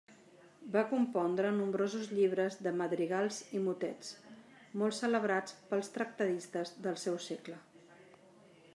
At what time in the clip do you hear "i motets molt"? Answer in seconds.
3.59-4.99